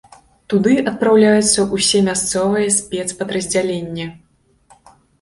[0.53, 4.13] Туды адпраўляюцца ўсе мясцовыя спецпадраздзялення.